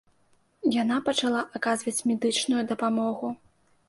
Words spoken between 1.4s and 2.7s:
аказваць медычную